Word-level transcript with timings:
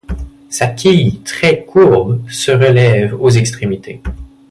Sa 0.49 0.65
quille 0.65 1.21
très 1.21 1.63
courbe 1.63 2.27
se 2.31 2.49
relève 2.51 3.15
aux 3.21 3.29
extrémités. 3.29 4.01